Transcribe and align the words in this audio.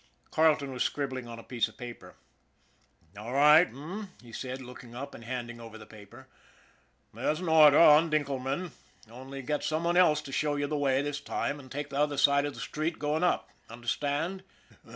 Carleton 0.31 0.71
was 0.73 0.81
scribbling 0.83 1.27
on 1.27 1.37
a 1.37 1.43
piece 1.43 1.67
of 1.67 1.77
paper." 1.77 2.15
All 3.19 3.33
right, 3.33 3.67
h'm?" 3.67 4.09
he 4.23 4.31
said, 4.33 4.59
looking 4.59 4.95
up 4.95 5.13
and 5.13 5.23
handing 5.23 5.61
over 5.61 5.77
the 5.77 5.85
paper. 5.85 6.25
:t 7.13 7.21
There's 7.21 7.39
an 7.39 7.47
order 7.47 7.77
on 7.77 8.09
Dinkelman, 8.09 8.71
only 9.11 9.43
get 9.43 9.63
some 9.63 9.83
one 9.83 9.97
else 9.97 10.19
to 10.23 10.31
show 10.31 10.55
you 10.55 10.65
the 10.65 10.75
way 10.75 11.03
this 11.03 11.21
time, 11.21 11.59
and 11.59 11.71
take 11.71 11.91
the 11.91 11.99
other 11.99 12.17
side 12.17 12.45
of 12.45 12.55
the 12.55 12.59
street 12.59 12.97
going 12.97 13.23
up. 13.23 13.51
Under 13.69 13.85
stand?" 13.87 14.41